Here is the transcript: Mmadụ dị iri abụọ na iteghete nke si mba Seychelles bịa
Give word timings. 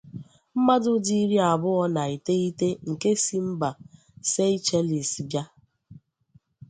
Mmadụ 0.57 0.91
dị 1.05 1.15
iri 1.23 1.37
abụọ 1.51 1.83
na 1.95 2.03
iteghete 2.15 2.69
nke 2.89 3.09
si 3.23 3.37
mba 3.49 3.69
Seychelles 4.31 5.11
bịa 5.29 5.43